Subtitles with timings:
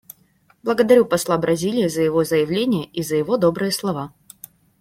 [0.63, 4.11] Благодарю посла Бразилии за его заявление и за его добрые слова.